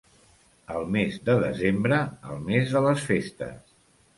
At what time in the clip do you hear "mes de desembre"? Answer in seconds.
0.95-2.01